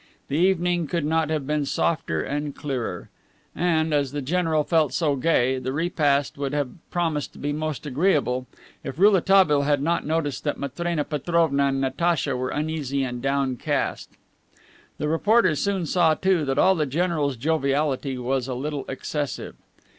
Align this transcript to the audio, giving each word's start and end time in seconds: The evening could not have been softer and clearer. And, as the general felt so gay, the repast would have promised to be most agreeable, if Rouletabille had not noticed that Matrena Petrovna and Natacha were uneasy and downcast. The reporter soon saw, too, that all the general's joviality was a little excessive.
The 0.29 0.37
evening 0.37 0.87
could 0.87 1.05
not 1.05 1.29
have 1.29 1.45
been 1.45 1.63
softer 1.63 2.23
and 2.23 2.55
clearer. 2.55 3.09
And, 3.55 3.93
as 3.93 4.13
the 4.13 4.21
general 4.23 4.63
felt 4.63 4.93
so 4.93 5.15
gay, 5.15 5.59
the 5.59 5.71
repast 5.71 6.39
would 6.39 6.53
have 6.55 6.71
promised 6.89 7.33
to 7.33 7.37
be 7.37 7.53
most 7.53 7.85
agreeable, 7.85 8.47
if 8.83 8.97
Rouletabille 8.97 9.61
had 9.61 9.79
not 9.79 10.03
noticed 10.03 10.43
that 10.43 10.57
Matrena 10.57 11.03
Petrovna 11.03 11.67
and 11.67 11.79
Natacha 11.81 12.35
were 12.35 12.49
uneasy 12.49 13.03
and 13.03 13.21
downcast. 13.21 14.09
The 14.97 15.07
reporter 15.07 15.53
soon 15.53 15.85
saw, 15.85 16.15
too, 16.15 16.45
that 16.45 16.57
all 16.57 16.73
the 16.73 16.87
general's 16.87 17.37
joviality 17.37 18.17
was 18.17 18.47
a 18.47 18.55
little 18.55 18.85
excessive. 18.89 19.55